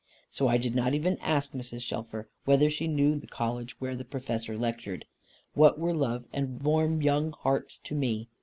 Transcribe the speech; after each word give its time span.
So 0.31 0.47
I 0.47 0.57
did 0.57 0.73
not 0.73 0.95
even 0.95 1.19
ask 1.19 1.51
Mrs. 1.51 1.81
Shelfer 1.83 2.27
whether 2.45 2.71
she 2.71 2.87
knew 2.87 3.13
the 3.19 3.27
College 3.27 3.79
where 3.79 3.95
the 3.95 4.03
Professor 4.03 4.57
lectured. 4.57 5.05
What 5.53 5.77
were 5.77 5.93
love 5.93 6.25
and 6.33 6.59
warm 6.63 7.03
young 7.03 7.33
hearts 7.33 7.77
to 7.83 7.93
me? 7.93 8.27